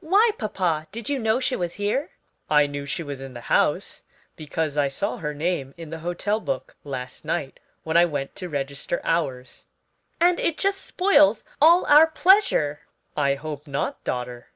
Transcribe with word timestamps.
"Why, 0.00 0.30
papa; 0.38 0.86
did 0.92 1.10
you 1.10 1.18
know 1.18 1.38
she 1.38 1.56
was 1.56 1.74
here?" 1.74 2.12
"I 2.48 2.66
knew 2.66 2.86
she 2.86 3.02
was 3.02 3.20
in 3.20 3.34
the 3.34 3.42
house, 3.52 4.02
because 4.34 4.78
I 4.78 4.88
saw 4.88 5.18
her 5.18 5.34
name 5.34 5.74
in 5.76 5.90
the 5.90 5.98
hotel 5.98 6.40
book 6.40 6.74
last 6.84 7.22
night 7.22 7.60
when 7.82 7.98
I 7.98 8.06
went 8.06 8.34
to 8.36 8.48
register 8.48 8.98
ours." 9.04 9.66
"And 10.18 10.40
it 10.40 10.56
just 10.56 10.78
spoils 10.80 11.44
all 11.60 11.84
our 11.84 12.06
pleasure." 12.06 12.80
"I 13.14 13.34
hope 13.34 13.66
not, 13.66 14.02
daughter. 14.04 14.48